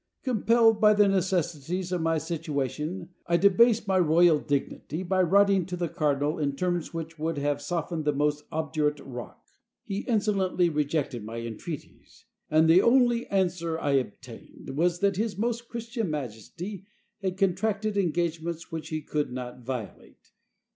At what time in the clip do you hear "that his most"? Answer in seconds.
15.01-15.67